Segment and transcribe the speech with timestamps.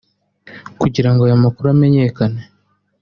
[0.81, 2.41] Kugira ngo aya makuru amenyekane